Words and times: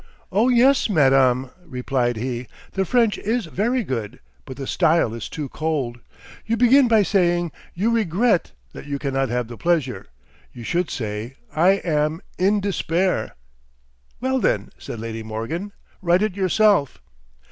"Oh, 0.31 0.49
yes, 0.49 0.89
madam," 0.89 1.51
replied 1.63 2.17
he; 2.17 2.47
"the 2.71 2.85
French 2.85 3.19
is 3.19 3.45
very 3.45 3.83
good, 3.83 4.19
but 4.45 4.57
the 4.57 4.65
style 4.65 5.13
is 5.13 5.29
too 5.29 5.47
cold. 5.47 5.99
You 6.43 6.57
begin 6.57 6.87
by 6.87 7.03
saying, 7.03 7.51
You 7.75 7.91
regret 7.91 8.51
that 8.73 8.87
you 8.87 8.97
cannot 8.97 9.29
have 9.29 9.47
the 9.47 9.57
pleasure. 9.57 10.07
You 10.53 10.63
should 10.63 10.89
say, 10.89 11.35
I 11.55 11.73
am 11.85 12.19
in 12.39 12.61
despair." 12.61 13.35
"Well, 14.19 14.39
then," 14.39 14.71
said 14.79 14.99
Lady 14.99 15.21
Morgan, 15.21 15.71
"write 16.01 16.23
it 16.23 16.35
yourself." 16.35 16.99